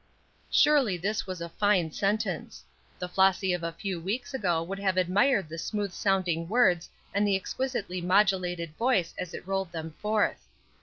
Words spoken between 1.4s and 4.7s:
a fine sentence. The Flossy of a few weeks ago